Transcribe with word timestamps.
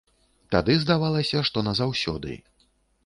Тады 0.53 0.77
здавалася, 0.83 1.43
што 1.49 1.65
назаўсёды. 1.71 2.33